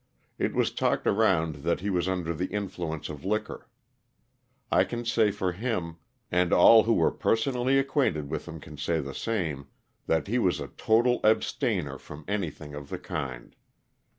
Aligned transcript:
It 0.39 0.55
was 0.55 0.71
talked 0.71 1.05
around 1.05 1.57
that 1.57 1.81
he 1.81 1.91
was 1.91 2.07
under 2.07 2.33
the 2.33 2.47
influence 2.47 3.07
of 3.07 3.23
liquor. 3.23 3.69
I 4.71 4.83
can 4.83 5.05
say 5.05 5.29
for 5.29 5.51
him, 5.51 5.97
and 6.31 6.51
all 6.51 6.81
who 6.85 6.93
were 6.95 7.11
personally 7.11 7.77
acquainted 7.77 8.27
with 8.27 8.47
him 8.47 8.59
can 8.59 8.77
say 8.77 8.99
the 8.99 9.13
same, 9.13 9.67
that 10.07 10.25
he 10.25 10.39
was 10.39 10.59
a 10.59 10.69
total 10.69 11.19
abstainer 11.23 11.99
from 11.99 12.25
anything 12.27 12.73
of 12.73 12.89
the 12.89 12.97
kind. 12.97 13.55